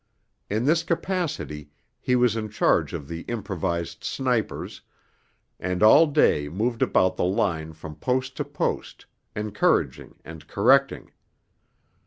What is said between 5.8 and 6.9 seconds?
all day moved